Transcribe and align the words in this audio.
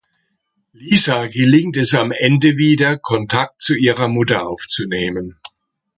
Lisa 0.73 1.27
gelingt 1.27 1.77
es 1.77 1.93
am 1.93 2.11
Ende 2.11 2.57
wieder 2.57 2.97
Kontakt 2.97 3.61
zu 3.61 3.75
ihrer 3.75 4.07
Mutter 4.07 4.47
aufzunehmen. 4.49 5.37